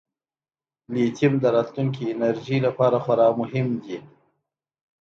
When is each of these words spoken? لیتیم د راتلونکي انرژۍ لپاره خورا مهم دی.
لیتیم 0.93 1.33
د 1.39 1.45
راتلونکي 1.55 2.01
انرژۍ 2.13 2.57
لپاره 2.67 2.97
خورا 3.03 3.27
مهم 3.39 3.67
دی. 3.83 3.97